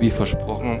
Wie 0.00 0.10
versprochen 0.10 0.80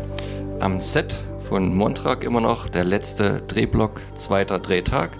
am 0.60 0.78
Set 0.78 1.18
von 1.48 1.74
Montrag 1.74 2.22
immer 2.22 2.40
noch, 2.40 2.68
der 2.68 2.84
letzte 2.84 3.42
Drehblock, 3.42 4.00
zweiter 4.14 4.60
Drehtag. 4.60 5.10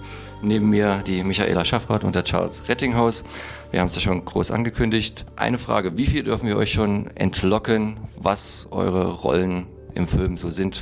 Neben 0.41 0.69
mir 0.69 1.03
die 1.05 1.21
Michaela 1.23 1.65
Schaffrath 1.65 2.05
und 2.05 2.15
der 2.15 2.23
Charles 2.23 2.69
Rettinghaus. 2.69 3.25
Wir 3.71 3.81
haben 3.81 3.87
es 3.87 3.95
ja 3.95 4.01
schon 4.01 4.23
groß 4.23 4.51
angekündigt. 4.51 5.25
Eine 5.35 5.57
Frage, 5.57 5.97
wie 5.97 6.05
viel 6.05 6.23
dürfen 6.23 6.47
wir 6.47 6.55
euch 6.55 6.71
schon 6.71 7.07
entlocken, 7.15 7.97
was 8.15 8.69
eure 8.71 9.11
Rollen 9.11 9.67
im 9.95 10.07
Film 10.07 10.37
so 10.37 10.49
sind? 10.49 10.81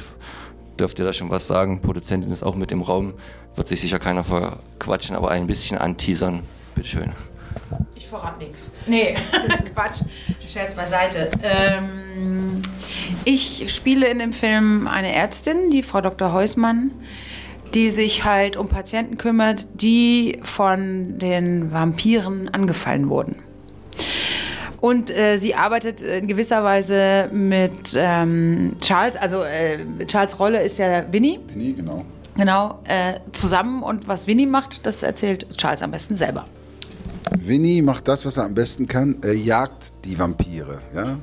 Dürft 0.78 1.00
ihr 1.00 1.06
da 1.06 1.12
schon 1.12 1.32
was 1.32 1.48
sagen? 1.48 1.82
Produzentin 1.82 2.32
ist 2.32 2.44
auch 2.44 2.56
mit 2.56 2.72
im 2.72 2.84
Raum, 2.84 3.16
wird 3.56 3.68
sich 3.68 3.82
sicher 3.82 3.98
keiner 3.98 4.24
verquatschen, 4.24 5.16
aber 5.16 5.32
ein 5.32 5.48
bisschen 5.48 5.80
anteasern. 5.80 6.44
Bitteschön. 6.76 7.14
Ich 7.96 8.08
verrate 8.08 8.44
nichts. 8.44 8.70
Nee, 8.86 9.16
Quatsch. 9.74 10.04
Scherz 10.46 10.76
beiseite. 10.76 11.32
Ähm, 11.42 12.62
ich 13.28 13.76
spiele 13.76 14.08
in 14.08 14.20
dem 14.20 14.32
Film 14.32 14.88
eine 14.88 15.14
Ärztin, 15.14 15.70
die 15.70 15.84
Frau 15.84 16.00
Dr. 16.00 16.32
Heusmann, 16.32 16.92
die 17.74 17.90
sich 17.90 18.24
halt 18.24 18.56
um 18.56 18.70
Patienten 18.70 19.18
kümmert, 19.18 19.68
die 19.82 20.40
von 20.44 21.20
den 21.20 21.74
Vampiren 21.74 22.48
angefallen 22.48 23.10
wurden. 23.10 23.36
Und 24.80 25.10
äh, 25.10 25.38
sie 25.38 25.56
arbeitet 25.56 26.02
in 26.02 26.28
gewisser 26.28 26.64
Weise 26.64 27.30
mit 27.34 27.94
ähm, 27.98 28.78
Charles, 28.80 29.18
also 29.18 29.44
äh, 29.44 29.80
Charles 30.06 30.40
Rolle 30.40 30.64
ist 30.64 30.78
ja 30.78 31.04
Winnie. 31.12 31.42
Winnie, 31.54 31.74
genau. 31.74 32.06
Genau, 32.38 32.80
äh, 32.86 33.20
zusammen. 33.34 33.84
Und 33.84 34.08
was 34.08 34.28
Winnie 34.28 34.46
macht, 34.46 34.86
das 34.86 35.04
erzählt 35.04 35.48
Charles 35.58 35.82
am 35.82 35.92
besten 35.92 36.16
selber. 36.16 36.46
Winnie 37.38 37.82
macht 37.82 38.08
das, 38.08 38.26
was 38.26 38.38
er 38.38 38.46
am 38.46 38.54
besten 38.54 38.88
kann. 38.88 39.18
Er 39.22 39.34
jagt 39.34 39.92
die 40.06 40.18
Vampire. 40.18 40.80
Ja? 40.96 41.18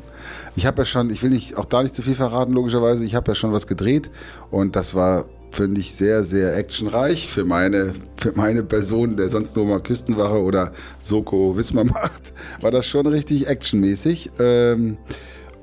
Ich 0.56 0.66
habe 0.66 0.82
ja 0.82 0.86
schon, 0.86 1.10
ich 1.10 1.22
will 1.22 1.30
nicht 1.30 1.56
auch 1.56 1.64
da 1.64 1.82
nicht 1.82 1.94
zu 1.94 2.02
viel 2.02 2.14
verraten, 2.14 2.52
logischerweise. 2.52 3.04
Ich 3.04 3.14
habe 3.14 3.32
ja 3.32 3.34
schon 3.34 3.52
was 3.52 3.66
gedreht 3.66 4.10
und 4.50 4.76
das 4.76 4.94
war, 4.94 5.24
finde 5.50 5.80
ich, 5.80 5.94
sehr, 5.94 6.22
sehr 6.22 6.56
actionreich 6.56 7.28
für 7.28 7.44
meine, 7.44 7.92
für 8.16 8.32
meine 8.32 8.62
Person, 8.62 9.16
der 9.16 9.30
sonst 9.30 9.56
nur 9.56 9.66
mal 9.66 9.80
Küstenwache 9.80 10.40
oder 10.40 10.72
Soko 11.00 11.56
Wismar 11.56 11.84
macht. 11.84 12.32
War 12.60 12.70
das 12.70 12.86
schon 12.86 13.06
richtig 13.06 13.48
actionmäßig. 13.48 14.30
Ähm, 14.38 14.96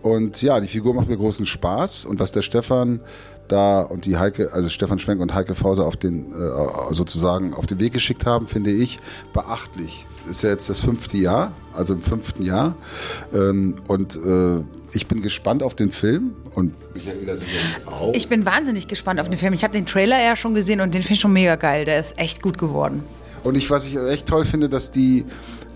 und 0.02 0.42
ja, 0.42 0.60
die 0.60 0.68
Figur 0.68 0.94
macht 0.94 1.08
mir 1.08 1.18
großen 1.18 1.46
Spaß. 1.46 2.06
Und 2.06 2.20
was 2.20 2.32
der 2.32 2.42
Stefan 2.42 3.02
da 3.52 3.82
und 3.82 4.06
die 4.06 4.18
Heike, 4.18 4.54
also 4.54 4.70
Stefan 4.70 5.00
Schwenk 5.00 5.22
und 5.22 5.34
Heike 5.34 5.56
Fauser 5.56 5.86
auf 5.86 5.98
den 5.98 6.32
äh, 6.32 6.94
sozusagen 6.94 7.54
auf 7.54 7.68
den 7.68 7.80
Weg 7.80 7.94
geschickt 7.94 8.26
haben, 8.26 8.48
finde 8.48 8.72
ich 8.72 9.00
beachtlich. 9.34 10.06
Ist 10.30 10.44
ja 10.44 10.50
jetzt 10.50 10.70
das 10.70 10.80
fünfte 10.80 11.18
Jahr, 11.18 11.52
also 11.74 11.94
im 11.94 12.02
fünften 12.02 12.44
Jahr. 12.44 12.76
Ähm, 13.34 13.78
und 13.88 14.16
äh, 14.16 14.62
ich 14.94 15.08
bin 15.08 15.22
gespannt 15.22 15.64
auf 15.64 15.74
den 15.74 15.92
Film 15.92 16.36
und 16.54 16.76
Michaela 16.94 17.36
sicherlich 17.36 17.88
auch. 17.88 18.14
Ich 18.14 18.30
bin 18.30 18.46
wahnsinnig 18.46 18.88
gespannt 18.88 19.20
auf 19.20 19.28
den 19.28 19.38
Film. 19.38 19.54
Ich 19.54 19.64
habe 19.64 19.74
den 19.74 19.86
Trailer 19.86 20.22
ja 20.22 20.36
schon 20.36 20.54
gesehen 20.54 20.82
und 20.82 20.94
den 20.94 21.02
finde 21.02 21.14
ich 21.14 21.20
schon 21.20 21.34
mega 21.34 21.56
geil. 21.56 21.86
Der 21.86 22.00
ist 22.00 22.18
echt 22.20 22.42
gut 22.42 22.58
geworden. 22.58 23.04
Und 23.44 23.56
ich, 23.56 23.70
was 23.70 23.88
ich 23.88 23.98
echt 23.98 24.28
toll 24.28 24.46
finde, 24.46 24.70
dass 24.70 24.92
die 24.92 25.26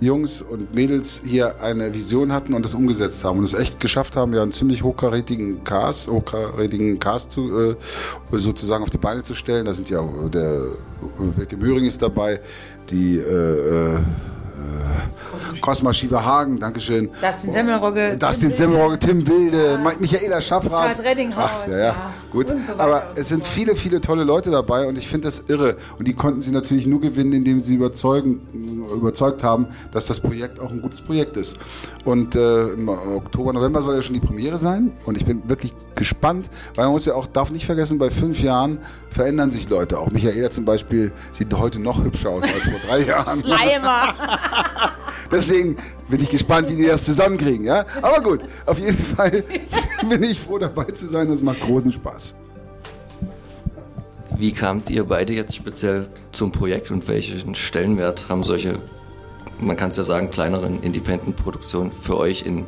Jungs 0.01 0.41
und 0.41 0.75
Mädels 0.75 1.21
hier 1.25 1.61
eine 1.61 1.93
Vision 1.93 2.31
hatten 2.31 2.53
und 2.53 2.63
das 2.63 2.73
umgesetzt 2.73 3.23
haben 3.23 3.39
und 3.39 3.45
es 3.45 3.53
echt 3.53 3.79
geschafft 3.79 4.15
haben, 4.15 4.33
ja 4.33 4.43
einen 4.43 4.51
ziemlich 4.51 4.83
hochkarätigen 4.83 5.63
Cast, 5.63 6.09
hochkarätigen 6.09 6.99
Cast 6.99 7.31
zu, 7.31 7.71
äh, 7.71 7.75
sozusagen 8.31 8.83
auf 8.83 8.89
die 8.89 8.97
Beine 8.97 9.23
zu 9.23 9.33
stellen. 9.33 9.65
Da 9.65 9.73
sind 9.73 9.89
ja 9.89 10.03
der 10.31 10.67
Wilke 11.37 11.57
Möhring 11.57 11.85
ist 11.85 12.01
dabei, 12.01 12.41
die 12.89 13.17
äh, 13.17 13.93
äh, 13.95 13.99
Cosma 15.61 15.93
Schieverhagen, 15.93 16.59
Dankeschön. 16.59 17.09
Dustin 17.21 17.51
Semmelrogge. 17.51 18.17
Dustin 18.17 18.51
Semmelrogge, 18.51 18.99
Tim 18.99 19.27
Wilde, 19.27 19.79
ja. 19.83 19.93
Michaela 19.99 20.41
Schaffrath. 20.41 20.77
Charles 20.77 21.03
Reddinghaus. 21.03 21.51
Ach, 21.63 21.67
ja, 21.67 21.77
ja, 21.77 22.13
gut. 22.31 22.49
So 22.49 22.55
Aber 22.77 23.11
es 23.15 23.29
sind 23.29 23.45
viele, 23.45 23.75
viele 23.75 24.01
tolle 24.01 24.23
Leute 24.23 24.51
dabei 24.51 24.87
und 24.87 24.97
ich 24.97 25.07
finde 25.07 25.27
das 25.27 25.43
irre. 25.47 25.77
Und 25.97 26.07
die 26.07 26.13
konnten 26.13 26.41
sie 26.41 26.51
natürlich 26.51 26.85
nur 26.85 27.01
gewinnen, 27.01 27.33
indem 27.33 27.61
sie 27.61 27.75
überzeugen, 27.75 28.87
überzeugt 28.93 29.43
haben, 29.43 29.67
dass 29.91 30.07
das 30.07 30.19
Projekt 30.19 30.59
auch 30.59 30.71
ein 30.71 30.81
gutes 30.81 31.01
Projekt 31.01 31.37
ist. 31.37 31.57
Und 32.03 32.35
äh, 32.35 32.67
im 32.73 32.89
Oktober, 32.89 33.53
November 33.53 33.81
soll 33.81 33.95
ja 33.95 34.01
schon 34.01 34.13
die 34.13 34.19
Premiere 34.19 34.57
sein 34.57 34.91
und 35.05 35.17
ich 35.17 35.25
bin 35.25 35.47
wirklich 35.49 35.73
gespannt, 35.95 36.49
weil 36.75 36.85
man 36.85 36.93
muss 36.93 37.05
ja 37.05 37.15
auch, 37.15 37.25
darf 37.25 37.51
nicht 37.51 37.65
vergessen, 37.65 37.97
bei 37.97 38.09
fünf 38.09 38.41
Jahren 38.41 38.79
verändern 39.15 39.49
sich 39.49 39.69
Leute. 39.69 39.97
Auch 39.97 40.11
Michaela 40.11 40.49
zum 40.51 40.65
Beispiel 40.65 41.11
sieht 41.31 41.51
heute 41.53 41.79
noch 41.79 42.03
hübscher 42.03 42.31
aus 42.31 42.43
als 42.43 42.67
vor 42.67 42.79
drei 42.85 42.99
Jahren. 42.99 43.41
Schleimer. 43.45 44.13
Deswegen 45.31 45.77
bin 46.09 46.21
ich 46.21 46.29
gespannt, 46.29 46.69
wie 46.69 46.75
die 46.75 46.85
das 46.85 47.05
zusammenkriegen, 47.05 47.65
ja? 47.65 47.85
Aber 48.01 48.21
gut, 48.21 48.41
auf 48.65 48.77
jeden 48.77 48.97
Fall 48.97 49.43
bin 50.09 50.21
ich 50.21 50.39
froh 50.39 50.59
dabei 50.59 50.85
zu 50.85 51.07
sein. 51.07 51.29
Das 51.29 51.41
macht 51.41 51.61
großen 51.61 51.93
Spaß. 51.93 52.35
Wie 54.37 54.51
kamt 54.51 54.89
ihr 54.89 55.05
beide 55.05 55.33
jetzt 55.33 55.55
speziell 55.55 56.09
zum 56.33 56.51
Projekt 56.51 56.91
und 56.91 57.07
welchen 57.07 57.55
Stellenwert 57.55 58.27
haben 58.27 58.43
solche, 58.43 58.79
man 59.59 59.77
kann 59.77 59.91
es 59.91 59.97
ja 59.97 60.03
sagen, 60.03 60.29
kleineren 60.29 60.83
Independent-Produktionen 60.83 61.93
für 61.93 62.17
euch 62.17 62.45
in, 62.45 62.65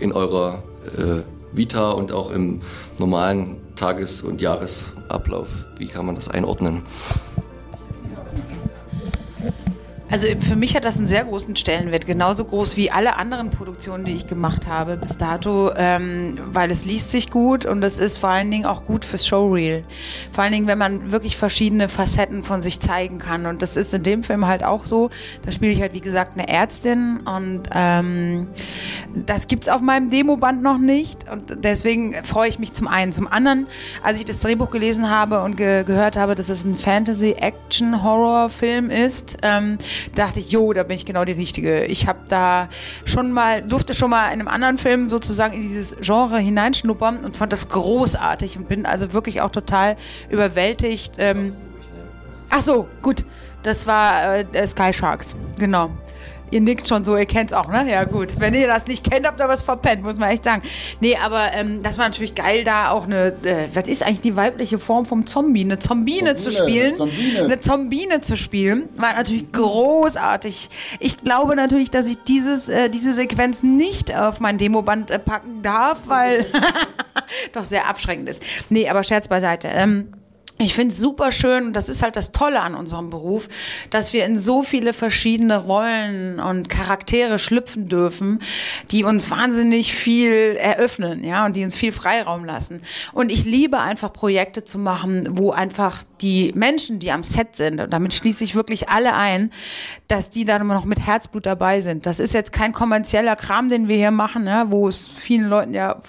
in 0.00 0.12
eurer 0.12 0.62
äh, 0.96 1.20
Vita 1.54 1.92
und 1.92 2.12
auch 2.12 2.30
im 2.30 2.62
normalen 2.98 3.56
Tages- 3.76 4.22
und 4.22 4.40
Jahresablauf? 4.40 5.48
Wie 5.78 5.86
kann 5.86 6.06
man 6.06 6.14
das 6.14 6.28
einordnen? 6.28 6.82
Also 10.14 10.28
für 10.38 10.54
mich 10.54 10.76
hat 10.76 10.84
das 10.84 10.96
einen 10.96 11.08
sehr 11.08 11.24
großen 11.24 11.56
Stellenwert, 11.56 12.06
genauso 12.06 12.44
groß 12.44 12.76
wie 12.76 12.88
alle 12.88 13.16
anderen 13.16 13.50
Produktionen, 13.50 14.04
die 14.04 14.12
ich 14.12 14.28
gemacht 14.28 14.68
habe 14.68 14.96
bis 14.96 15.18
dato, 15.18 15.72
ähm, 15.76 16.38
weil 16.52 16.70
es 16.70 16.84
liest 16.84 17.10
sich 17.10 17.32
gut 17.32 17.66
und 17.66 17.82
es 17.82 17.98
ist 17.98 18.18
vor 18.18 18.28
allen 18.28 18.48
Dingen 18.48 18.64
auch 18.64 18.84
gut 18.84 19.04
fürs 19.04 19.26
Showreel. 19.26 19.82
Vor 20.30 20.44
allen 20.44 20.52
Dingen, 20.52 20.68
wenn 20.68 20.78
man 20.78 21.10
wirklich 21.10 21.36
verschiedene 21.36 21.88
Facetten 21.88 22.44
von 22.44 22.62
sich 22.62 22.78
zeigen 22.78 23.18
kann 23.18 23.46
und 23.46 23.60
das 23.60 23.76
ist 23.76 23.92
in 23.92 24.04
dem 24.04 24.22
Film 24.22 24.46
halt 24.46 24.62
auch 24.62 24.84
so. 24.84 25.10
Da 25.44 25.50
spiele 25.50 25.72
ich 25.72 25.80
halt 25.80 25.94
wie 25.94 26.00
gesagt 26.00 26.38
eine 26.38 26.46
Ärztin 26.46 27.18
und 27.24 27.62
ähm, 27.74 28.46
das 29.26 29.48
gibt's 29.48 29.68
auf 29.68 29.80
meinem 29.80 30.10
Demoband 30.10 30.62
noch 30.62 30.78
nicht 30.78 31.28
und 31.28 31.64
deswegen 31.64 32.22
freue 32.22 32.48
ich 32.48 32.60
mich 32.60 32.72
zum 32.72 32.86
einen. 32.86 33.10
Zum 33.10 33.26
anderen, 33.26 33.66
als 34.04 34.20
ich 34.20 34.24
das 34.24 34.38
Drehbuch 34.38 34.70
gelesen 34.70 35.10
habe 35.10 35.42
und 35.42 35.56
ge 35.56 35.82
gehört 35.82 36.16
habe, 36.16 36.36
dass 36.36 36.50
es 36.50 36.62
ein 36.62 36.76
Fantasy-Action-Horror-Film 36.76 38.90
ist, 38.90 39.38
ähm, 39.42 39.76
dachte 40.14 40.40
ich, 40.40 40.50
jo, 40.50 40.72
da 40.72 40.82
bin 40.82 40.96
ich 40.96 41.06
genau 41.06 41.24
die 41.24 41.32
Richtige. 41.32 41.84
Ich 41.84 42.06
habe 42.06 42.20
da 42.28 42.68
schon 43.04 43.32
mal, 43.32 43.62
durfte 43.62 43.94
schon 43.94 44.10
mal 44.10 44.26
in 44.26 44.40
einem 44.40 44.48
anderen 44.48 44.78
Film 44.78 45.08
sozusagen 45.08 45.54
in 45.54 45.62
dieses 45.62 45.96
Genre 46.00 46.38
hineinschnuppern 46.38 47.24
und 47.24 47.36
fand 47.36 47.52
das 47.52 47.68
großartig 47.68 48.56
und 48.56 48.68
bin 48.68 48.86
also 48.86 49.12
wirklich 49.12 49.40
auch 49.40 49.50
total 49.50 49.96
überwältigt. 50.30 51.14
Ähm, 51.18 51.54
ach 52.50 52.62
so, 52.62 52.88
gut. 53.02 53.24
Das 53.62 53.86
war 53.86 54.44
äh, 54.52 54.66
Sky 54.66 54.92
Sharks, 54.92 55.34
genau. 55.58 55.90
Ihr 56.54 56.60
nickt 56.60 56.86
schon 56.86 57.02
so, 57.02 57.16
ihr 57.16 57.26
kennt 57.26 57.50
es 57.50 57.52
auch, 57.52 57.66
ne? 57.66 57.84
Ja, 57.90 58.04
gut. 58.04 58.38
Wenn 58.38 58.54
ihr 58.54 58.68
das 58.68 58.86
nicht 58.86 59.10
kennt, 59.10 59.26
habt 59.26 59.40
ihr 59.40 59.48
was 59.48 59.62
verpennt, 59.62 60.04
muss 60.04 60.18
man 60.18 60.30
echt 60.30 60.44
sagen. 60.44 60.62
Nee, 61.00 61.16
aber 61.16 61.52
ähm, 61.52 61.82
das 61.82 61.98
war 61.98 62.04
natürlich 62.04 62.36
geil, 62.36 62.62
da 62.62 62.90
auch 62.90 63.06
eine, 63.06 63.34
äh, 63.42 63.66
was 63.74 63.88
ist 63.88 64.04
eigentlich 64.04 64.20
die 64.20 64.36
weibliche 64.36 64.78
Form 64.78 65.04
vom 65.04 65.26
Zombie? 65.26 65.62
Eine 65.62 65.80
Zombine, 65.80 66.36
Zombine 66.36 66.36
zu 66.36 66.50
spielen. 66.52 66.86
Eine 66.86 66.96
Zombine. 66.96 67.44
eine 67.44 67.60
Zombine 67.60 68.20
zu 68.20 68.36
spielen. 68.36 68.88
War 68.96 69.14
natürlich 69.14 69.50
großartig. 69.50 70.68
Ich 71.00 71.20
glaube 71.22 71.56
natürlich, 71.56 71.90
dass 71.90 72.06
ich 72.06 72.18
dieses, 72.22 72.68
äh, 72.68 72.88
diese 72.88 73.12
Sequenz 73.14 73.64
nicht 73.64 74.14
auf 74.14 74.38
mein 74.38 74.56
Demoband 74.56 75.10
äh, 75.10 75.18
packen 75.18 75.60
darf, 75.64 76.02
weil 76.06 76.46
doch 77.52 77.64
sehr 77.64 77.88
abschreckend 77.88 78.28
ist. 78.28 78.40
Nee, 78.70 78.88
aber 78.88 79.02
Scherz 79.02 79.26
beiseite. 79.26 79.66
Ähm, 79.74 80.12
ich 80.58 80.74
finde 80.74 80.92
es 80.92 81.00
super 81.00 81.32
schön, 81.32 81.66
und 81.66 81.72
das 81.72 81.88
ist 81.88 82.02
halt 82.02 82.14
das 82.14 82.30
Tolle 82.30 82.60
an 82.60 82.76
unserem 82.76 83.10
Beruf, 83.10 83.48
dass 83.90 84.12
wir 84.12 84.24
in 84.24 84.38
so 84.38 84.62
viele 84.62 84.92
verschiedene 84.92 85.58
Rollen 85.58 86.38
und 86.38 86.68
Charaktere 86.68 87.40
schlüpfen 87.40 87.88
dürfen, 87.88 88.40
die 88.92 89.02
uns 89.02 89.32
wahnsinnig 89.32 89.94
viel 89.94 90.56
eröffnen, 90.56 91.24
ja, 91.24 91.44
und 91.44 91.56
die 91.56 91.64
uns 91.64 91.74
viel 91.74 91.90
Freiraum 91.90 92.44
lassen. 92.44 92.82
Und 93.12 93.32
ich 93.32 93.44
liebe 93.44 93.80
einfach 93.80 94.12
Projekte 94.12 94.62
zu 94.62 94.78
machen, 94.78 95.26
wo 95.32 95.50
einfach 95.50 96.04
die 96.20 96.52
Menschen, 96.54 97.00
die 97.00 97.10
am 97.10 97.24
Set 97.24 97.56
sind, 97.56 97.80
und 97.80 97.92
damit 97.92 98.14
schließe 98.14 98.44
ich 98.44 98.54
wirklich 98.54 98.88
alle 98.88 99.14
ein, 99.14 99.50
dass 100.06 100.30
die 100.30 100.44
dann 100.44 100.60
immer 100.60 100.74
noch 100.74 100.84
mit 100.84 101.00
Herzblut 101.04 101.46
dabei 101.46 101.80
sind. 101.80 102.06
Das 102.06 102.20
ist 102.20 102.32
jetzt 102.32 102.52
kein 102.52 102.72
kommerzieller 102.72 103.34
Kram, 103.34 103.68
den 103.68 103.88
wir 103.88 103.96
hier 103.96 104.12
machen, 104.12 104.46
ja, 104.46 104.70
wo 104.70 104.86
es 104.86 105.08
vielen 105.08 105.48
Leuten 105.48 105.74
ja 105.74 106.00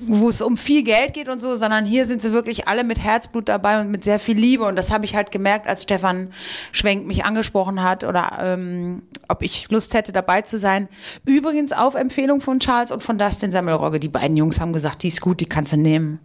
wo 0.00 0.28
es 0.28 0.40
um 0.40 0.56
viel 0.56 0.82
Geld 0.82 1.12
geht 1.12 1.28
und 1.28 1.40
so, 1.40 1.54
sondern 1.54 1.84
hier 1.84 2.06
sind 2.06 2.22
sie 2.22 2.32
wirklich 2.32 2.66
alle 2.68 2.84
mit 2.84 2.98
Herzblut 2.98 3.48
dabei 3.48 3.80
und 3.80 3.90
mit 3.90 4.02
sehr 4.02 4.18
viel 4.18 4.36
Liebe. 4.36 4.64
Und 4.64 4.76
das 4.76 4.90
habe 4.90 5.04
ich 5.04 5.14
halt 5.14 5.30
gemerkt, 5.30 5.66
als 5.66 5.82
Stefan 5.82 6.32
Schwenk 6.72 7.06
mich 7.06 7.24
angesprochen 7.24 7.82
hat 7.82 8.04
oder 8.04 8.38
ähm, 8.42 9.02
ob 9.28 9.42
ich 9.42 9.70
Lust 9.70 9.94
hätte, 9.94 10.12
dabei 10.12 10.42
zu 10.42 10.58
sein. 10.58 10.88
Übrigens 11.26 11.72
auf 11.72 11.94
Empfehlung 11.94 12.40
von 12.40 12.60
Charles 12.60 12.90
und 12.90 13.02
von 13.02 13.18
Dustin 13.18 13.52
Sammelrogge. 13.52 14.00
Die 14.00 14.08
beiden 14.08 14.36
Jungs 14.36 14.60
haben 14.60 14.72
gesagt, 14.72 15.02
die 15.02 15.08
ist 15.08 15.20
gut, 15.20 15.40
die 15.40 15.46
kannst 15.46 15.72
du 15.72 15.76
nehmen. 15.76 16.18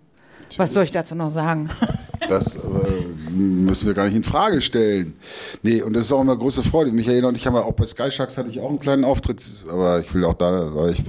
Was 0.57 0.73
soll 0.73 0.83
ich 0.85 0.91
dazu 0.91 1.15
noch 1.15 1.31
sagen? 1.31 1.69
Das 2.29 2.55
äh, 2.55 2.59
müssen 3.31 3.87
wir 3.87 3.93
gar 3.93 4.05
nicht 4.05 4.15
in 4.15 4.23
Frage 4.23 4.61
stellen. 4.61 5.15
Nee, 5.61 5.81
und 5.81 5.93
das 5.93 6.05
ist 6.05 6.11
auch 6.11 6.21
immer 6.21 6.33
eine 6.33 6.39
große 6.41 6.63
Freude. 6.63 6.91
Michael 6.91 7.25
und 7.25 7.35
ich 7.35 7.45
haben 7.45 7.55
ja 7.55 7.61
auch 7.61 7.73
bei 7.73 7.85
Sky 7.85 8.11
Sharks 8.11 8.37
hatte 8.37 8.49
ich 8.49 8.59
auch 8.59 8.69
einen 8.69 8.79
kleinen 8.79 9.03
Auftritt, 9.03 9.43
aber 9.69 9.99
ich 9.99 10.13
will 10.13 10.25
auch 10.25 10.33
da, 10.33 10.75
weil 10.75 10.93
ich, 10.93 11.03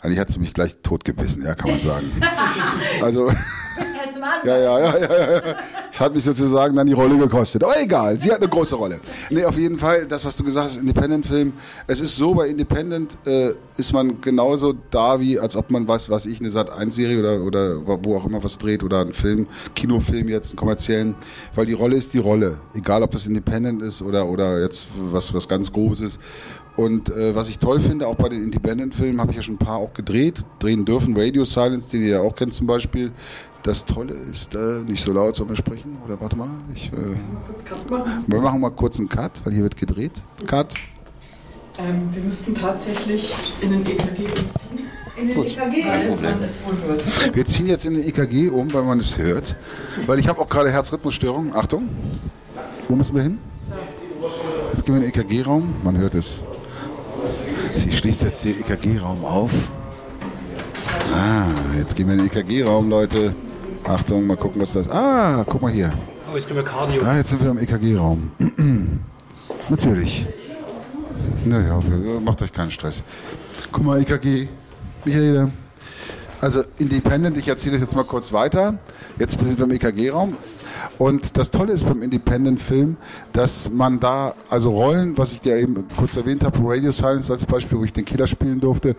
eigentlich 0.00 0.18
hat 0.18 0.30
sie 0.30 0.38
mich 0.38 0.54
gleich 0.54 0.76
totgebissen, 0.82 1.44
ja, 1.44 1.54
kann 1.54 1.70
man 1.70 1.80
sagen. 1.80 2.10
Also. 3.02 3.26
Bist 3.26 3.98
halt 3.98 4.12
zum 4.12 4.22
ja, 4.44 4.58
ja, 4.58 4.80
ja, 4.80 4.98
ja, 4.98 5.48
ja. 5.48 5.56
Hat 6.00 6.14
mich 6.14 6.24
sozusagen 6.24 6.76
dann 6.76 6.86
die 6.86 6.92
Rolle 6.92 7.18
gekostet. 7.18 7.64
Aber 7.64 7.80
egal, 7.80 8.18
sie 8.20 8.30
hat 8.30 8.38
eine 8.38 8.48
große 8.48 8.76
Rolle. 8.76 9.00
Nee, 9.30 9.44
auf 9.44 9.56
jeden 9.56 9.78
Fall, 9.78 10.06
das, 10.06 10.24
was 10.24 10.36
du 10.36 10.44
gesagt 10.44 10.70
hast, 10.70 10.76
Independent-Film. 10.76 11.52
Es 11.86 12.00
ist 12.00 12.16
so, 12.16 12.34
bei 12.34 12.48
Independent 12.48 13.18
äh, 13.26 13.52
ist 13.76 13.92
man 13.92 14.20
genauso 14.20 14.74
da, 14.90 15.20
wie 15.20 15.38
als 15.38 15.56
ob 15.56 15.70
man, 15.70 15.88
weiß 15.88 16.10
was 16.10 16.26
ich, 16.26 16.40
eine 16.40 16.50
Sat-1-Serie 16.50 17.18
oder, 17.18 17.42
oder 17.42 18.04
wo 18.04 18.16
auch 18.16 18.26
immer 18.26 18.42
was 18.42 18.58
dreht 18.58 18.82
oder 18.84 19.00
einen 19.00 19.12
Film, 19.12 19.46
Kinofilm 19.74 20.28
jetzt, 20.28 20.50
einen 20.50 20.58
kommerziellen. 20.58 21.14
Weil 21.54 21.66
die 21.66 21.72
Rolle 21.72 21.96
ist 21.96 22.14
die 22.14 22.18
Rolle. 22.18 22.58
Egal, 22.74 23.02
ob 23.02 23.10
das 23.10 23.26
Independent 23.26 23.82
ist 23.82 24.02
oder, 24.02 24.28
oder 24.28 24.62
jetzt 24.62 24.88
was, 25.10 25.34
was 25.34 25.48
ganz 25.48 25.72
Großes. 25.72 26.18
Und 26.78 27.10
äh, 27.10 27.34
was 27.34 27.48
ich 27.48 27.58
toll 27.58 27.80
finde, 27.80 28.06
auch 28.06 28.14
bei 28.14 28.28
den 28.28 28.40
Independent-Filmen 28.44 29.20
habe 29.20 29.32
ich 29.32 29.36
ja 29.36 29.42
schon 29.42 29.56
ein 29.56 29.58
paar 29.58 29.78
auch 29.78 29.92
gedreht, 29.94 30.44
drehen 30.60 30.84
dürfen. 30.84 31.16
Radio 31.16 31.44
Silence, 31.44 31.90
den 31.90 32.02
ihr 32.02 32.08
ja 32.08 32.20
auch 32.20 32.36
kennt 32.36 32.54
zum 32.54 32.68
Beispiel. 32.68 33.10
Das 33.64 33.84
Tolle 33.84 34.14
ist, 34.14 34.54
äh, 34.54 34.84
nicht 34.86 35.02
so 35.02 35.12
laut 35.12 35.36
wir 35.36 35.56
sprechen. 35.56 35.87
Oder 36.04 36.20
warte 36.20 36.36
mal, 36.36 36.48
ich, 36.74 36.92
äh, 36.92 36.96
wir 38.26 38.40
machen 38.40 38.60
mal 38.60 38.70
kurz 38.70 38.98
einen 38.98 39.08
Cut, 39.08 39.32
weil 39.44 39.52
hier 39.52 39.62
wird 39.62 39.76
gedreht. 39.76 40.12
Cut. 40.46 40.74
Ähm, 41.78 42.08
wir 42.12 42.22
müssten 42.22 42.54
tatsächlich 42.54 43.34
in 43.60 43.70
den 43.70 43.82
EKG 43.86 44.24
umziehen. 44.24 44.88
In 45.16 45.26
den 45.26 45.36
Gut. 45.36 45.46
EKG? 45.46 45.82
Kein 45.82 46.08
Problem. 46.08 46.34
Wir 47.32 47.46
ziehen 47.46 47.66
jetzt 47.66 47.84
in 47.84 47.94
den 47.94 48.04
EKG 48.04 48.50
um, 48.50 48.72
weil 48.72 48.82
man 48.82 48.98
es 48.98 49.16
hört. 49.16 49.56
Weil 50.06 50.18
ich 50.18 50.28
habe 50.28 50.40
auch 50.40 50.48
gerade 50.48 50.70
Herzrhythmusstörungen. 50.70 51.54
Achtung. 51.54 51.88
Wo 52.88 52.94
müssen 52.94 53.14
wir 53.14 53.22
hin? 53.22 53.38
Jetzt 54.72 54.84
gehen 54.84 54.94
wir 54.94 55.04
in 55.04 55.12
den 55.12 55.20
EKG-Raum. 55.20 55.74
Man 55.82 55.98
hört 55.98 56.14
es. 56.14 56.42
Sie 57.74 57.92
schließt 57.92 58.22
jetzt 58.22 58.44
den 58.44 58.60
EKG-Raum 58.60 59.24
auf. 59.24 59.52
Ah, 61.14 61.46
jetzt 61.76 61.96
gehen 61.96 62.06
wir 62.06 62.14
in 62.14 62.20
den 62.20 62.26
EKG-Raum, 62.28 62.88
Leute. 62.88 63.34
Achtung, 63.88 64.26
mal 64.26 64.36
gucken, 64.36 64.60
was 64.60 64.74
das 64.74 64.86
ist. 64.86 64.92
Ah, 64.92 65.44
guck 65.48 65.62
mal 65.62 65.72
hier. 65.72 65.90
Oh, 66.30 66.36
jetzt 66.36 66.46
können 66.46 66.58
wir 66.58 66.64
Cardio. 66.64 67.02
Ah, 67.02 67.16
jetzt 67.16 67.30
sind 67.30 67.42
wir 67.42 67.50
im 67.50 67.58
EKG-Raum. 67.58 68.30
Natürlich. 69.70 70.26
Naja, 71.46 71.80
macht 72.22 72.42
euch 72.42 72.52
keinen 72.52 72.70
Stress. 72.70 73.02
Guck 73.72 73.84
mal, 73.84 74.00
EKG. 74.00 74.48
Michael. 75.06 75.52
Also 76.40 76.64
Independent, 76.78 77.38
ich 77.38 77.48
erzähle 77.48 77.72
das 77.72 77.80
jetzt 77.80 77.96
mal 77.96 78.04
kurz 78.04 78.32
weiter. 78.32 78.78
Jetzt 79.18 79.40
sind 79.40 79.58
wir 79.58 79.64
im 79.64 79.72
EKG-Raum. 79.72 80.36
Und 80.98 81.36
das 81.36 81.50
Tolle 81.50 81.72
ist 81.72 81.86
beim 81.86 82.02
Independent-Film, 82.02 82.96
dass 83.32 83.70
man 83.70 84.00
da, 84.00 84.34
also 84.50 84.70
Rollen, 84.70 85.16
was 85.16 85.32
ich 85.32 85.40
dir 85.40 85.56
eben 85.56 85.86
kurz 85.96 86.16
erwähnt 86.16 86.44
habe, 86.44 86.58
Radio 86.62 86.90
Silence 86.90 87.32
als 87.32 87.46
Beispiel, 87.46 87.78
wo 87.78 87.84
ich 87.84 87.92
den 87.92 88.04
Killer 88.04 88.26
spielen 88.26 88.60
durfte, 88.60 88.96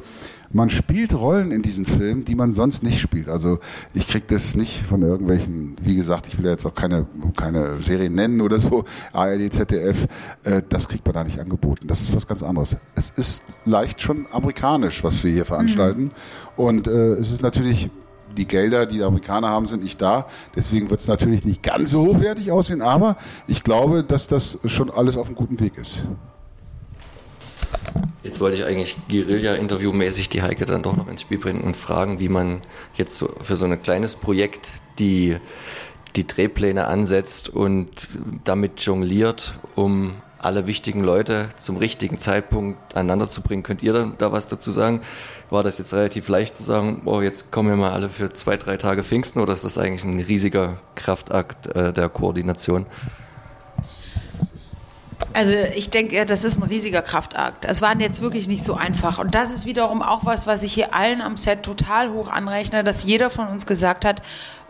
man 0.51 0.69
spielt 0.69 1.13
Rollen 1.13 1.51
in 1.51 1.61
diesen 1.61 1.85
Filmen, 1.85 2.25
die 2.25 2.35
man 2.35 2.51
sonst 2.51 2.81
nicht 2.81 2.99
spielt. 2.99 3.29
Also 3.29 3.59
ich 3.93 4.07
krieg 4.07 4.27
das 4.27 4.55
nicht 4.55 4.81
von 4.81 5.01
irgendwelchen, 5.01 5.75
wie 5.81 5.95
gesagt, 5.95 6.27
ich 6.27 6.37
will 6.37 6.45
ja 6.45 6.51
jetzt 6.51 6.65
auch 6.65 6.73
keine, 6.73 7.05
keine 7.35 7.81
Serien 7.81 8.15
nennen 8.15 8.41
oder 8.41 8.59
so, 8.59 8.83
ARD, 9.13 9.53
ZDF, 9.53 10.07
äh, 10.43 10.61
das 10.67 10.87
kriegt 10.87 11.05
man 11.05 11.13
da 11.13 11.23
nicht 11.23 11.39
angeboten. 11.39 11.87
Das 11.87 12.01
ist 12.01 12.15
was 12.15 12.27
ganz 12.27 12.41
anderes. 12.41 12.75
Es 12.95 13.11
ist 13.15 13.45
leicht 13.65 14.01
schon 14.01 14.25
amerikanisch, 14.31 15.03
was 15.03 15.23
wir 15.23 15.31
hier 15.31 15.45
veranstalten. 15.45 16.03
Mhm. 16.03 16.11
Und 16.55 16.87
äh, 16.87 17.13
es 17.13 17.31
ist 17.31 17.43
natürlich 17.43 17.89
die 18.39 18.47
Gelder, 18.47 18.85
die, 18.85 18.99
die 18.99 19.03
Amerikaner 19.03 19.49
haben, 19.49 19.67
sind 19.67 19.83
nicht 19.83 20.01
da. 20.01 20.27
Deswegen 20.55 20.89
wird 20.89 21.01
es 21.01 21.07
natürlich 21.07 21.43
nicht 21.43 21.61
ganz 21.61 21.91
so 21.91 22.05
hochwertig 22.05 22.51
aussehen, 22.51 22.81
aber 22.81 23.17
ich 23.47 23.63
glaube, 23.63 24.03
dass 24.03 24.27
das 24.27 24.57
schon 24.65 24.89
alles 24.89 25.17
auf 25.17 25.27
einem 25.27 25.35
guten 25.35 25.59
Weg 25.59 25.77
ist. 25.77 26.05
Jetzt 28.23 28.39
wollte 28.39 28.57
ich 28.57 28.65
eigentlich 28.65 28.97
Guerilla-Interview-mäßig 29.09 30.29
die 30.29 30.41
Heike 30.41 30.65
dann 30.65 30.83
doch 30.83 30.95
noch 30.95 31.07
ins 31.07 31.21
Spiel 31.21 31.37
bringen 31.37 31.61
und 31.61 31.75
fragen, 31.75 32.19
wie 32.19 32.29
man 32.29 32.61
jetzt 32.95 33.17
so 33.17 33.29
für 33.41 33.55
so 33.55 33.65
ein 33.65 33.81
kleines 33.81 34.15
Projekt 34.15 34.71
die, 34.99 35.37
die 36.15 36.27
Drehpläne 36.27 36.87
ansetzt 36.87 37.49
und 37.49 38.07
damit 38.43 38.81
jongliert, 38.81 39.59
um 39.75 40.15
alle 40.39 40.67
wichtigen 40.67 41.03
Leute 41.03 41.49
zum 41.55 41.77
richtigen 41.77 42.19
Zeitpunkt 42.19 42.95
aneinander 42.95 43.29
zu 43.29 43.41
bringen. 43.41 43.63
Könnt 43.63 43.83
ihr 43.83 43.93
dann 43.93 44.13
da 44.17 44.31
was 44.31 44.47
dazu 44.47 44.71
sagen? 44.71 45.01
War 45.49 45.63
das 45.63 45.77
jetzt 45.77 45.93
relativ 45.93 46.27
leicht 46.27 46.55
zu 46.55 46.63
sagen, 46.63 47.01
oh, 47.05 47.21
jetzt 47.21 47.51
kommen 47.51 47.69
wir 47.69 47.75
mal 47.75 47.91
alle 47.91 48.09
für 48.09 48.31
zwei, 48.33 48.57
drei 48.57 48.77
Tage 48.77 49.03
Pfingsten 49.03 49.39
oder 49.39 49.53
ist 49.53 49.65
das 49.65 49.77
eigentlich 49.77 50.03
ein 50.03 50.19
riesiger 50.19 50.77
Kraftakt 50.95 51.67
äh, 51.75 51.93
der 51.93 52.09
Koordination? 52.09 52.85
Also 55.33 55.53
ich 55.75 55.89
denke, 55.89 56.25
das 56.25 56.43
ist 56.43 56.57
ein 56.57 56.63
riesiger 56.63 57.01
Kraftakt. 57.01 57.65
Es 57.65 57.81
waren 57.81 57.99
jetzt 57.99 58.21
wirklich 58.21 58.47
nicht 58.47 58.63
so 58.63 58.73
einfach. 58.73 59.19
Und 59.19 59.35
das 59.35 59.51
ist 59.51 59.65
wiederum 59.65 60.01
auch 60.01 60.25
was, 60.25 60.47
was 60.47 60.63
ich 60.63 60.73
hier 60.73 60.93
allen 60.93 61.21
am 61.21 61.37
Set 61.37 61.63
total 61.63 62.11
hoch 62.11 62.29
anrechne, 62.29 62.83
dass 62.83 63.03
jeder 63.03 63.29
von 63.29 63.47
uns 63.47 63.65
gesagt 63.65 64.05
hat, 64.05 64.21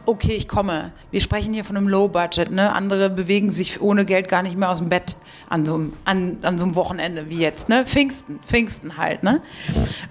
okay, 0.09 0.33
ich 0.33 0.47
komme. 0.47 0.91
Wir 1.11 1.21
sprechen 1.21 1.53
hier 1.53 1.63
von 1.63 1.77
einem 1.77 1.87
Low-Budget. 1.87 2.51
Ne? 2.51 2.73
Andere 2.73 3.09
bewegen 3.09 3.51
sich 3.51 3.79
ohne 3.81 4.05
Geld 4.05 4.27
gar 4.27 4.43
nicht 4.43 4.57
mehr 4.57 4.69
aus 4.69 4.79
dem 4.79 4.89
Bett 4.89 5.15
an 5.49 5.65
so 5.65 5.75
einem, 5.75 5.93
an, 6.05 6.37
an 6.41 6.57
so 6.57 6.65
einem 6.65 6.75
Wochenende 6.75 7.29
wie 7.29 7.39
jetzt. 7.39 7.69
Ne? 7.69 7.85
Pfingsten, 7.85 8.39
Pfingsten 8.45 8.97
halt. 8.97 9.23
Ne? 9.23 9.41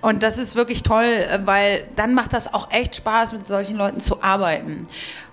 Und 0.01 0.23
das 0.23 0.39
ist 0.39 0.57
wirklich 0.57 0.83
toll, 0.83 1.05
weil 1.45 1.85
dann 1.97 2.15
macht 2.15 2.33
das 2.33 2.53
auch 2.53 2.71
echt 2.71 2.97
Spaß, 2.97 3.33
mit 3.33 3.47
solchen 3.47 3.77
Leuten 3.77 4.01
zu 4.01 4.23
arbeiten 4.23 4.87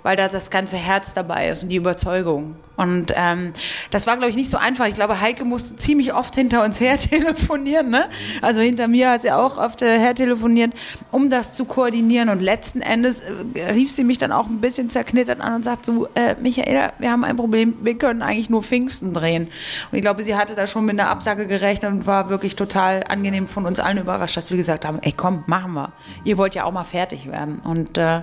weil 0.06 0.16
da 0.16 0.28
das 0.28 0.52
ganze 0.52 0.78
Herz 0.78 1.16
dabei 1.16 1.50
ist 1.50 1.64
und 1.64 1.70
die 1.70 1.78
Überzeugung. 1.78 2.58
Und 2.76 3.12
ähm, 3.16 3.54
das 3.90 4.06
war, 4.06 4.18
glaube 4.18 4.30
ich, 4.30 4.36
nicht 4.36 4.52
so 4.52 4.58
einfach. 4.58 4.86
Ich 4.86 4.94
glaube, 4.94 5.20
Heike 5.20 5.46
musste 5.46 5.78
ziemlich 5.78 6.14
oft 6.14 6.36
hinter 6.36 6.64
uns 6.64 6.80
her 6.80 6.98
telefonieren. 7.00 7.90
Ne? 7.90 8.06
Also 8.40 8.62
hinter 8.62 8.88
mir 8.88 9.10
hat 9.10 9.24
sie 9.24 9.32
auch 9.32 9.58
oft 9.58 9.82
äh, 9.82 9.98
her 9.98 10.14
telefoniert, 10.14 10.74
um 11.10 11.32
das 11.32 11.54
zu 11.54 11.66
koordinieren. 11.66 12.30
Und 12.30 12.40
letzten 12.40 12.82
Endes 12.82 13.22
äh, 13.22 13.72
rief 13.72 13.92
sie 13.92 14.04
mich 14.04 14.20
dann 14.20 14.32
auch 14.32 14.46
ein 14.46 14.62
bisschen 14.62 14.92
zerknittert 14.92 15.42
an 15.42 15.56
und 15.56 15.64
sagt 15.64 15.88
so, 15.88 16.08
äh, 16.14 16.36
Michaela, 16.40 16.94
wir 17.00 17.12
haben 17.12 17.24
ein 17.24 17.38
Problem, 17.38 17.74
wir 17.82 17.98
können 17.98 18.22
eigentlich 18.22 18.52
nur 18.52 18.62
Pfingsten 18.62 19.12
drehen. 19.12 19.48
Und 19.92 19.98
ich 19.98 20.02
glaube, 20.02 20.22
sie 20.22 20.36
hatte 20.36 20.54
da 20.54 20.68
schon 20.68 20.86
mit 20.86 21.00
einer 21.00 21.10
Absage 21.10 21.48
gerechnet 21.48 21.92
und 21.92 22.06
war 22.06 22.30
wirklich 22.30 22.56
total 22.56 23.04
angenehm 23.08 23.48
von 23.48 23.66
uns 23.66 23.80
allen 23.80 23.98
überrascht, 23.98 24.38
dass 24.38 24.52
wir 24.52 24.58
gesagt 24.58 24.86
haben, 24.86 25.00
ey 25.02 25.14
komm, 25.14 25.46
machen 25.48 25.74
wir. 25.74 25.94
Ihr 26.26 26.38
wollt 26.38 26.54
ja 26.54 26.66
auch 26.66 26.72
mal 26.72 26.84
fertig 26.84 27.32
werden. 27.32 27.58
Und 27.64 27.98
äh, 27.98 28.22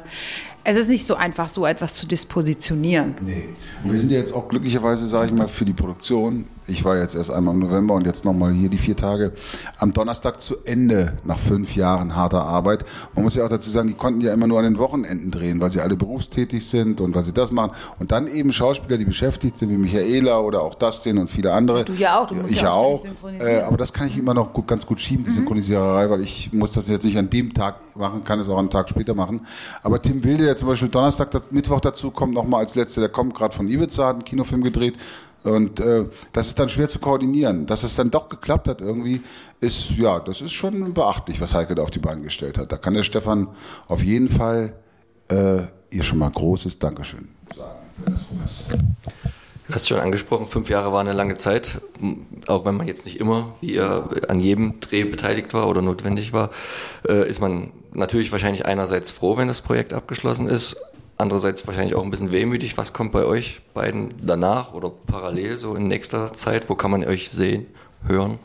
es 0.64 0.76
ist 0.76 0.88
nicht 0.88 1.04
so 1.04 1.14
einfach, 1.14 1.48
so 1.48 1.66
etwas 1.66 1.94
zu 1.94 2.06
dispositionieren. 2.06 3.14
Nee. 3.20 3.48
Und 3.82 3.92
wir 3.92 3.98
sind 3.98 4.12
ja 4.12 4.18
jetzt 4.18 4.32
auch 4.32 4.48
glücklicherweise, 4.48 5.06
sage 5.06 5.26
ich 5.26 5.32
mal, 5.32 5.48
für 5.48 5.64
die 5.64 5.72
Produktion. 5.72 6.46
Ich 6.68 6.84
war 6.84 6.96
jetzt 6.96 7.16
erst 7.16 7.30
einmal 7.30 7.54
im 7.54 7.60
November 7.60 7.94
und 7.94 8.06
jetzt 8.06 8.24
nochmal 8.24 8.52
hier 8.52 8.68
die 8.68 8.78
vier 8.78 8.96
Tage 8.96 9.32
am 9.78 9.90
Donnerstag 9.90 10.40
zu 10.40 10.64
Ende 10.64 11.14
nach 11.24 11.38
fünf 11.38 11.74
Jahren 11.74 12.14
harter 12.14 12.44
Arbeit. 12.44 12.84
Man 13.14 13.24
muss 13.24 13.34
ja 13.34 13.44
auch 13.44 13.48
dazu 13.48 13.68
sagen, 13.68 13.88
die 13.88 13.94
konnten 13.94 14.20
ja 14.20 14.32
immer 14.32 14.46
nur 14.46 14.58
an 14.58 14.64
den 14.64 14.78
Wochenenden 14.78 15.32
drehen, 15.32 15.60
weil 15.60 15.72
sie 15.72 15.80
alle 15.80 15.96
berufstätig 15.96 16.64
sind 16.64 17.00
und 17.00 17.16
weil 17.16 17.24
sie 17.24 17.32
das 17.32 17.50
machen. 17.50 17.72
Und 17.98 18.12
dann 18.12 18.28
eben 18.28 18.52
Schauspieler, 18.52 18.96
die 18.96 19.04
beschäftigt 19.04 19.56
sind, 19.56 19.70
wie 19.70 19.76
Michaela 19.76 20.38
oder 20.38 20.62
auch 20.62 20.76
Dustin 20.76 21.18
und 21.18 21.28
viele 21.28 21.52
andere. 21.52 21.84
Du 21.84 21.94
ja 21.94 22.20
auch, 22.20 22.28
du 22.28 22.36
musst 22.36 22.52
ich 22.52 22.62
ja 22.62 22.70
auch. 22.70 23.04
Äh, 23.40 23.62
aber 23.62 23.76
das 23.76 23.92
kann 23.92 24.06
ich 24.06 24.16
immer 24.16 24.34
noch 24.34 24.52
gut, 24.52 24.68
ganz 24.68 24.86
gut 24.86 25.00
schieben, 25.00 25.24
die 25.24 25.30
mhm. 25.30 25.34
Synchronisiererei, 25.34 26.10
weil 26.10 26.20
ich 26.20 26.52
muss 26.52 26.72
das 26.72 26.86
jetzt 26.86 27.04
nicht 27.04 27.18
an 27.18 27.28
dem 27.28 27.54
Tag 27.54 27.96
machen, 27.96 28.22
kann 28.22 28.38
es 28.38 28.48
auch 28.48 28.58
einen 28.58 28.70
Tag 28.70 28.88
später 28.88 29.14
machen. 29.14 29.46
Aber 29.82 30.00
Tim 30.00 30.22
Wilde, 30.22 30.44
der 30.44 30.54
zum 30.54 30.68
Beispiel 30.68 30.88
Donnerstag, 30.88 31.30
Mittwoch 31.50 31.80
dazu 31.80 32.12
kommt, 32.12 32.34
nochmal 32.34 32.60
als 32.60 32.76
letzter, 32.76 33.00
der 33.00 33.10
kommt 33.10 33.34
gerade 33.34 33.54
von 33.54 33.68
Ibiza, 33.68 34.06
hat 34.06 34.14
einen 34.14 34.24
Kinofilm 34.24 34.62
gedreht. 34.62 34.94
Und 35.44 35.80
äh, 35.80 36.04
das 36.32 36.48
ist 36.48 36.58
dann 36.58 36.68
schwer 36.68 36.88
zu 36.88 36.98
koordinieren. 36.98 37.66
Dass 37.66 37.82
es 37.82 37.96
dann 37.96 38.10
doch 38.10 38.28
geklappt 38.28 38.68
hat 38.68 38.80
irgendwie, 38.80 39.22
ist, 39.60 39.90
ja, 39.90 40.20
das 40.20 40.40
ist 40.40 40.52
schon 40.52 40.94
beachtlich, 40.94 41.40
was 41.40 41.54
Heike 41.54 41.74
da 41.74 41.82
auf 41.82 41.90
die 41.90 41.98
Beine 41.98 42.22
gestellt 42.22 42.58
hat. 42.58 42.70
Da 42.72 42.76
kann 42.76 42.94
der 42.94 43.02
Stefan 43.02 43.48
auf 43.88 44.02
jeden 44.02 44.28
Fall 44.28 44.74
äh, 45.28 45.62
ihr 45.90 46.02
schon 46.02 46.18
mal 46.18 46.30
großes 46.30 46.78
Dankeschön 46.78 47.28
sagen. 47.54 47.78
Du 49.68 49.74
hast 49.74 49.88
schon 49.88 50.00
angesprochen, 50.00 50.48
fünf 50.48 50.68
Jahre 50.68 50.92
war 50.92 51.00
eine 51.00 51.12
lange 51.12 51.36
Zeit, 51.36 51.80
auch 52.48 52.64
wenn 52.64 52.74
man 52.74 52.88
jetzt 52.88 53.06
nicht 53.06 53.20
immer, 53.20 53.54
wie 53.60 53.74
ihr, 53.74 54.08
an 54.28 54.40
jedem 54.40 54.80
Dreh 54.80 55.04
beteiligt 55.04 55.54
war 55.54 55.68
oder 55.68 55.82
notwendig 55.82 56.32
war, 56.32 56.50
äh, 57.08 57.28
ist 57.28 57.40
man 57.40 57.70
natürlich 57.92 58.32
wahrscheinlich 58.32 58.66
einerseits 58.66 59.10
froh, 59.10 59.36
wenn 59.36 59.48
das 59.48 59.60
Projekt 59.60 59.92
abgeschlossen 59.92 60.46
ist, 60.46 60.76
andererseits 61.22 61.66
wahrscheinlich 61.66 61.94
auch 61.94 62.02
ein 62.02 62.10
bisschen 62.10 62.32
wehmütig. 62.32 62.76
Was 62.76 62.92
kommt 62.92 63.12
bei 63.12 63.24
euch 63.24 63.62
beiden 63.72 64.14
danach 64.20 64.74
oder 64.74 64.90
parallel 64.90 65.56
so 65.56 65.74
in 65.74 65.88
nächster 65.88 66.34
Zeit? 66.34 66.68
Wo 66.68 66.74
kann 66.74 66.90
man 66.90 67.04
euch 67.04 67.30
sehen, 67.30 67.66
hören? 68.06 68.38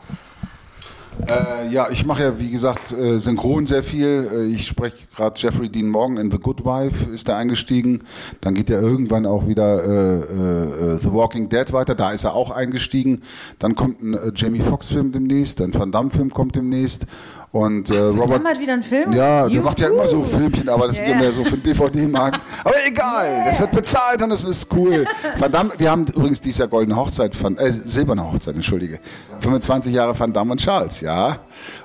Äh, 1.26 1.68
ja, 1.70 1.88
ich 1.90 2.06
mache 2.06 2.22
ja, 2.22 2.38
wie 2.38 2.50
gesagt, 2.50 2.92
äh, 2.92 3.18
synchron 3.18 3.66
sehr 3.66 3.82
viel. 3.82 4.28
Äh, 4.32 4.44
ich 4.46 4.66
spreche 4.66 4.96
gerade 5.14 5.38
Jeffrey 5.38 5.68
Dean 5.68 5.88
Morgan 5.88 6.16
in 6.18 6.30
The 6.30 6.38
Good 6.38 6.64
Wife, 6.64 7.10
ist 7.10 7.28
er 7.28 7.36
eingestiegen. 7.36 8.02
Dann 8.40 8.54
geht 8.54 8.70
er 8.70 8.80
irgendwann 8.80 9.26
auch 9.26 9.46
wieder 9.46 9.84
äh, 9.84 10.94
äh, 10.94 10.98
The 10.98 11.12
Walking 11.12 11.48
Dead 11.48 11.72
weiter, 11.72 11.94
da 11.94 12.10
ist 12.10 12.24
er 12.24 12.34
auch 12.34 12.50
eingestiegen. 12.50 13.22
Dann 13.58 13.74
kommt 13.74 14.02
ein 14.02 14.32
Jamie 14.34 14.60
Foxx-Film 14.60 15.12
demnächst, 15.12 15.60
ein 15.60 15.74
Van 15.74 15.90
Damme-Film 15.92 16.30
kommt 16.30 16.54
demnächst. 16.54 17.06
Und 17.50 17.90
äh, 17.90 17.98
Robert. 17.98 18.44
hat 18.44 18.60
wieder 18.60 18.74
einen 18.74 18.82
Film? 18.82 19.12
Ja, 19.14 19.48
der 19.48 19.62
macht 19.62 19.80
ja 19.80 19.88
immer 19.88 20.06
so 20.06 20.22
Filmchen, 20.22 20.68
aber 20.68 20.88
das 20.88 20.98
ist 20.98 21.06
ja 21.06 21.08
Yeah. 21.08 21.20
mehr 21.20 21.32
so 21.32 21.44
für 21.44 21.56
den 21.56 21.62
DVD-Markt. 21.62 22.42
Aber 22.64 22.74
egal, 22.86 23.42
das 23.46 23.58
wird 23.58 23.72
bezahlt 23.72 24.22
und 24.22 24.28
das 24.28 24.44
ist 24.44 24.68
cool. 24.74 25.06
Verdammt, 25.38 25.78
wir 25.78 25.90
haben 25.90 26.04
übrigens 26.06 26.42
dieses 26.42 26.58
Jahr 26.58 26.68
goldene 26.68 26.94
Hochzeit 26.96 27.34
von, 27.34 27.56
äh, 27.56 27.72
silberne 27.72 28.30
Hochzeit, 28.30 28.54
entschuldige. 28.54 29.00
25 29.40 29.94
Jahre 29.94 30.18
Van 30.18 30.30
Damme 30.30 30.52
und 30.52 30.60
Charles, 30.60 31.00
ja. 31.00 31.07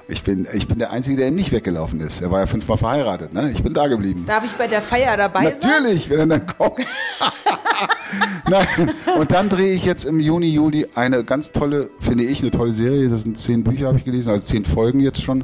Ich 0.07 0.23
bin, 0.23 0.47
ich 0.53 0.67
bin 0.67 0.79
der 0.79 0.91
Einzige, 0.91 1.17
der 1.17 1.27
ihm 1.29 1.35
nicht 1.35 1.51
weggelaufen 1.51 2.01
ist. 2.01 2.21
Er 2.21 2.31
war 2.31 2.41
ja 2.41 2.45
fünfmal 2.45 2.77
verheiratet, 2.77 3.33
ne? 3.33 3.51
Ich 3.51 3.63
bin 3.63 3.73
da 3.73 3.87
geblieben. 3.87 4.25
Darf 4.27 4.43
ich 4.43 4.51
bei 4.51 4.67
der 4.67 4.81
Feier 4.81 5.15
dabei 5.15 5.55
sein? 5.55 5.71
Natürlich, 5.81 6.09
wenn 6.09 6.19
er 6.19 6.27
dann 6.27 6.45
kommt. 6.45 6.79
Nein. 8.49 8.91
Und 9.17 9.31
dann 9.31 9.49
drehe 9.49 9.73
ich 9.73 9.85
jetzt 9.85 10.05
im 10.05 10.19
Juni, 10.19 10.47
Juli 10.47 10.87
eine 10.95 11.23
ganz 11.23 11.51
tolle, 11.51 11.89
finde 11.99 12.25
ich, 12.25 12.41
eine 12.41 12.51
tolle 12.51 12.71
Serie. 12.71 13.09
Das 13.09 13.23
sind 13.23 13.37
zehn 13.37 13.63
Bücher, 13.63 13.87
habe 13.87 13.97
ich 13.97 14.03
gelesen, 14.03 14.29
also 14.29 14.45
zehn 14.45 14.65
Folgen 14.65 14.99
jetzt 14.99 15.23
schon. 15.23 15.43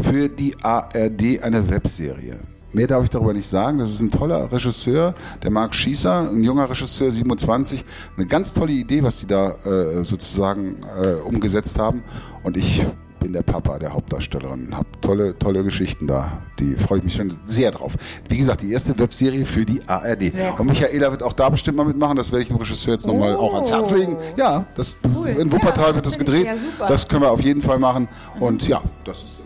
Für 0.00 0.28
die 0.28 0.56
ARD 0.62 1.42
eine 1.42 1.68
Webserie. 1.68 2.38
Mehr 2.72 2.86
darf 2.86 3.02
ich 3.04 3.10
darüber 3.10 3.32
nicht 3.32 3.48
sagen. 3.48 3.78
Das 3.78 3.90
ist 3.90 4.00
ein 4.00 4.10
toller 4.10 4.50
Regisseur, 4.50 5.14
der 5.42 5.50
Marc 5.50 5.74
Schießer, 5.74 6.30
ein 6.30 6.42
junger 6.42 6.70
Regisseur, 6.70 7.10
27. 7.10 7.84
Eine 8.16 8.26
ganz 8.26 8.54
tolle 8.54 8.72
Idee, 8.72 9.02
was 9.02 9.20
die 9.20 9.26
da 9.26 9.56
äh, 9.64 10.04
sozusagen 10.04 10.76
äh, 11.00 11.14
umgesetzt 11.14 11.78
haben. 11.78 12.04
Und 12.44 12.56
ich 12.56 12.84
bin 13.20 13.32
der 13.32 13.42
Papa 13.42 13.78
der 13.78 13.92
Hauptdarstellerin. 13.92 14.76
Hab 14.76 15.00
tolle, 15.02 15.38
tolle 15.38 15.62
Geschichten 15.62 16.06
da. 16.06 16.32
Die 16.58 16.74
freue 16.74 16.98
ich 16.98 17.04
mich 17.04 17.14
schon 17.14 17.32
sehr 17.46 17.70
drauf. 17.70 17.94
Wie 18.28 18.36
gesagt, 18.36 18.62
die 18.62 18.72
erste 18.72 18.98
Webserie 18.98 19.44
für 19.46 19.64
die 19.64 19.80
ARD. 19.86 20.32
Sehr 20.32 20.58
Und 20.58 20.66
Michaela 20.66 21.10
wird 21.12 21.22
auch 21.22 21.32
da 21.34 21.48
bestimmt 21.50 21.76
mal 21.76 21.84
mitmachen. 21.84 22.16
Das 22.16 22.32
werde 22.32 22.42
ich 22.42 22.48
dem 22.48 22.56
Regisseur 22.56 22.94
jetzt 22.94 23.06
nochmal 23.06 23.36
Oh. 23.36 23.40
auch 23.40 23.54
ans 23.54 23.70
Herz 23.70 23.90
legen. 23.92 24.16
Ja, 24.36 24.64
das, 24.74 24.96
Cool. 25.14 25.28
in 25.28 25.52
Wuppertal 25.52 25.90
Ja, 25.90 25.94
wird 25.94 26.06
das 26.06 26.18
gedreht. 26.18 26.46
ja 26.46 26.54
das 26.88 27.06
können 27.06 27.22
wir 27.22 27.30
auf 27.30 27.40
jeden 27.42 27.62
Fall 27.62 27.78
machen. 27.78 28.08
Und 28.40 28.66
ja, 28.66 28.82
das 29.04 29.22
ist 29.22 29.42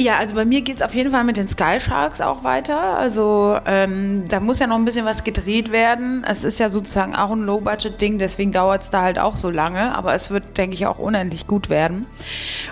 Ja, 0.00 0.16
also 0.16 0.34
bei 0.34 0.46
mir 0.46 0.62
geht 0.62 0.76
es 0.76 0.82
auf 0.82 0.94
jeden 0.94 1.10
Fall 1.10 1.24
mit 1.24 1.36
den 1.36 1.46
Sky 1.46 1.78
Sharks 1.78 2.22
auch 2.22 2.42
weiter. 2.42 2.96
Also 2.96 3.58
ähm, 3.66 4.24
da 4.26 4.40
muss 4.40 4.58
ja 4.58 4.66
noch 4.66 4.76
ein 4.76 4.86
bisschen 4.86 5.04
was 5.04 5.24
gedreht 5.24 5.72
werden. 5.72 6.24
Es 6.26 6.42
ist 6.42 6.58
ja 6.58 6.70
sozusagen 6.70 7.14
auch 7.14 7.30
ein 7.30 7.42
Low-Budget-Ding, 7.42 8.18
deswegen 8.18 8.50
dauert 8.50 8.80
es 8.80 8.88
da 8.88 9.02
halt 9.02 9.18
auch 9.18 9.36
so 9.36 9.50
lange. 9.50 9.94
Aber 9.94 10.14
es 10.14 10.30
wird, 10.30 10.56
denke 10.56 10.72
ich, 10.72 10.86
auch 10.86 10.98
unendlich 10.98 11.46
gut 11.46 11.68
werden. 11.68 12.06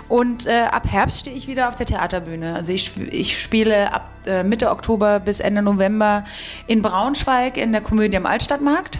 Und 0.07 0.47
äh, 0.47 0.61
ab 0.71 0.87
Herbst 0.89 1.19
stehe 1.19 1.37
ich 1.37 1.47
wieder 1.47 1.67
auf 1.67 1.75
der 1.75 1.85
Theaterbühne. 1.85 2.55
Also 2.55 2.71
ich, 2.71 2.97
ich 3.11 3.39
spiele 3.39 3.93
ab 3.93 4.09
äh, 4.25 4.41
Mitte 4.41 4.71
Oktober 4.71 5.19
bis 5.19 5.39
Ende 5.39 5.61
November 5.61 6.25
in 6.65 6.81
Braunschweig 6.81 7.57
in 7.57 7.73
der 7.73 7.81
Komödie 7.81 8.17
am 8.17 8.25
Altstadtmarkt. 8.25 8.97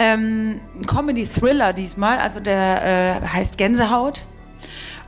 Ähm, 0.00 0.58
Comedy-Thriller 0.88 1.72
diesmal, 1.72 2.18
also 2.18 2.40
der 2.40 3.20
äh, 3.22 3.26
heißt 3.28 3.58
Gänsehaut. 3.58 4.22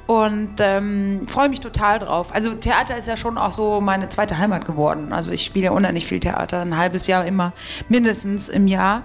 Und 0.06 0.54
ähm, 0.58 1.26
freue 1.28 1.48
mich 1.48 1.60
total 1.60 2.00
drauf. 2.00 2.34
Also 2.34 2.54
Theater 2.54 2.96
ist 2.96 3.06
ja 3.06 3.16
schon 3.16 3.38
auch 3.38 3.52
so 3.52 3.80
meine 3.80 4.08
zweite 4.08 4.36
Heimat 4.36 4.66
geworden. 4.66 5.12
Also 5.12 5.30
ich 5.30 5.44
spiele 5.44 5.66
ja 5.66 5.70
unheimlich 5.70 6.06
viel 6.06 6.20
Theater, 6.20 6.62
ein 6.62 6.76
halbes 6.76 7.06
Jahr 7.06 7.24
immer, 7.24 7.52
mindestens 7.88 8.48
im 8.48 8.66
Jahr. 8.66 9.02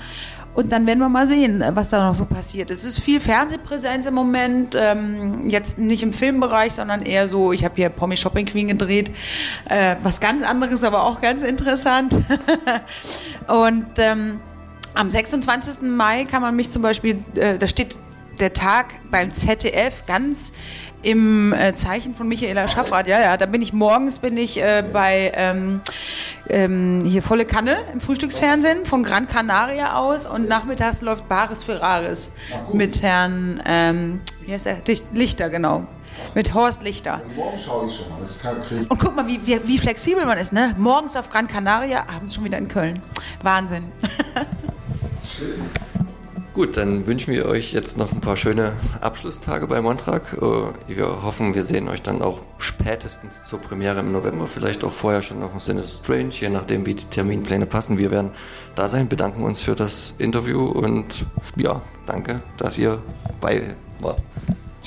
Und 0.57 0.71
dann 0.71 0.87
werden 0.87 0.97
wir 0.97 1.07
mal 1.07 1.27
sehen, 1.27 1.63
was 1.73 1.89
da 1.89 2.07
noch 2.09 2.15
so 2.15 2.25
passiert. 2.25 2.71
Es 2.71 2.83
ist 2.83 2.99
viel 2.99 3.19
Fernsehpräsenz 3.19 4.07
im 4.07 4.15
Moment, 4.15 4.75
ähm, 4.75 5.47
jetzt 5.47 5.77
nicht 5.77 6.01
im 6.01 6.11
Filmbereich, 6.11 6.73
sondern 6.73 7.03
eher 7.03 7.27
so, 7.27 7.51
ich 7.51 7.63
habe 7.63 7.75
hier 7.75 7.89
Pommy 7.89 8.17
Shopping 8.17 8.47
Queen 8.47 8.67
gedreht, 8.67 9.11
äh, 9.69 9.97
was 10.01 10.19
ganz 10.19 10.43
anderes, 10.43 10.83
aber 10.83 11.03
auch 11.03 11.21
ganz 11.21 11.43
interessant. 11.43 12.17
Und 13.47 13.85
ähm, 13.97 14.39
am 14.95 15.11
26. 15.11 15.91
Mai 15.91 16.23
kann 16.23 16.41
man 16.41 16.55
mich 16.55 16.71
zum 16.71 16.81
Beispiel, 16.81 17.19
äh, 17.35 17.59
da 17.59 17.67
steht 17.67 17.95
der 18.39 18.53
Tag 18.53 18.95
beim 19.09 19.33
ZDF 19.33 20.05
ganz 20.05 20.51
im 21.03 21.53
äh, 21.53 21.73
Zeichen 21.73 22.13
von 22.13 22.27
Michaela 22.27 22.67
Schaffrath. 22.67 23.07
Ja, 23.07 23.19
ja, 23.19 23.37
da 23.37 23.45
bin 23.45 23.61
ich 23.61 23.71
morgens 23.71 24.19
bin 24.19 24.35
ich 24.37 24.61
äh, 24.61 24.83
bei 24.91 25.31
ähm, 25.35 25.81
ähm, 26.49 27.03
hier 27.05 27.21
volle 27.21 27.45
Kanne 27.45 27.77
im 27.93 27.99
Frühstücksfernsehen 27.99 28.85
von 28.85 29.03
Gran 29.03 29.27
Canaria 29.27 29.95
aus 29.95 30.25
und 30.25 30.49
nachmittags 30.49 31.01
läuft 31.01 31.29
Bares 31.29 31.63
Ferraris 31.63 32.29
mit 32.73 33.01
Herrn 33.01 33.61
ähm, 33.65 34.21
wie 34.47 34.53
heißt 34.53 34.65
er? 34.65 34.77
Lichter, 35.13 35.49
genau. 35.49 35.85
Mit 36.33 36.53
Horst 36.53 36.81
Lichter. 36.81 37.21
Morgen 37.35 37.57
schaue 37.57 37.85
ich 37.85 37.95
schon 37.95 38.09
mal. 38.09 38.19
Das 38.21 38.39
kann 38.39 38.61
krieg 38.63 38.89
Und 38.89 38.97
guck 38.97 39.15
mal, 39.15 39.27
wie, 39.27 39.45
wie, 39.45 39.59
wie 39.67 39.77
flexibel 39.77 40.25
man 40.25 40.37
ist, 40.37 40.53
ne? 40.53 40.73
Morgens 40.77 41.15
auf 41.15 41.29
Gran 41.29 41.47
Canaria, 41.47 42.05
abends 42.07 42.35
schon 42.35 42.45
wieder 42.45 42.57
in 42.57 42.67
Köln. 42.67 43.03
Wahnsinn. 43.43 43.83
Gut, 46.57 46.75
dann 46.75 47.05
wünschen 47.05 47.35
wir 47.35 47.45
euch 47.45 47.71
jetzt 47.71 47.99
noch 47.99 48.11
ein 48.11 48.19
paar 48.19 48.35
schöne 48.35 48.77
Abschlusstage 48.99 49.67
bei 49.67 49.79
Montrag. 49.79 50.33
Äh, 50.33 50.91
Wir 50.91 51.21
hoffen, 51.21 51.53
wir 51.53 51.63
sehen 51.63 51.87
euch 51.87 52.01
dann 52.01 52.23
auch 52.23 52.39
spätestens 52.57 53.43
zur 53.43 53.59
Premiere 53.59 53.99
im 53.99 54.11
November, 54.11 54.47
vielleicht 54.47 54.83
auch 54.83 54.91
vorher 54.91 55.21
schon 55.21 55.43
auf 55.43 55.51
dem 55.51 55.59
Sinne 55.59 55.83
Strange, 55.83 56.31
je 56.31 56.49
nachdem, 56.49 56.87
wie 56.87 56.95
die 56.95 57.03
Terminpläne 57.03 57.67
passen. 57.67 57.99
Wir 57.99 58.09
werden 58.09 58.31
da 58.73 58.89
sein, 58.89 59.07
bedanken 59.07 59.43
uns 59.43 59.61
für 59.61 59.75
das 59.75 60.15
Interview 60.17 60.65
und 60.65 61.27
ja, 61.57 61.83
danke, 62.07 62.41
dass 62.57 62.79
ihr 62.79 63.03
bei 63.39 63.75
wart. 64.01 64.19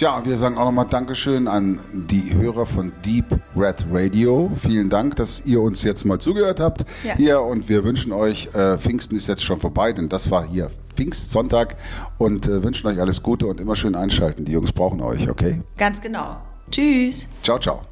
Tja, 0.01 0.23
wir 0.25 0.39
sagen 0.39 0.57
auch 0.57 0.65
nochmal 0.65 0.87
Dankeschön 0.89 1.47
an 1.47 1.79
die 1.93 2.33
Hörer 2.33 2.65
von 2.65 2.91
Deep 3.05 3.27
Red 3.55 3.85
Radio. 3.93 4.51
Vielen 4.59 4.89
Dank, 4.89 5.17
dass 5.17 5.45
ihr 5.45 5.61
uns 5.61 5.83
jetzt 5.83 6.07
mal 6.07 6.19
zugehört 6.19 6.59
habt 6.59 6.87
Ja. 7.05 7.17
hier 7.17 7.43
und 7.43 7.69
wir 7.69 7.85
wünschen 7.85 8.11
euch, 8.11 8.49
äh, 8.55 8.79
Pfingsten 8.79 9.15
ist 9.15 9.27
jetzt 9.27 9.45
schon 9.45 9.61
vorbei, 9.61 9.93
denn 9.93 10.09
das 10.09 10.31
war 10.31 10.47
hier 10.47 10.71
Pfingstsonntag 10.97 11.77
und 12.17 12.49
äh, 12.49 12.63
wünschen 12.63 12.87
euch 12.87 12.99
alles 12.99 13.23
Gute 13.23 13.47
und 13.47 13.61
immer 13.61 13.77
schön 13.77 13.95
einschalten. 13.95 14.47
Die 14.47 14.53
Jungs 14.53 14.73
brauchen 14.73 15.03
euch, 15.03 15.29
okay? 15.29 15.61
Ganz 15.77 16.01
genau. 16.01 16.39
Tschüss. 16.71 17.27
Ciao, 17.43 17.59
ciao. 17.59 17.83